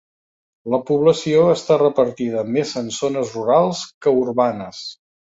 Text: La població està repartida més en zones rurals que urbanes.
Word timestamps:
La 0.73 0.77
població 0.85 1.41
està 1.55 1.75
repartida 1.81 2.41
més 2.55 2.71
en 2.81 2.89
zones 2.95 3.35
rurals 3.37 3.83
que 4.07 4.15
urbanes. 4.23 4.81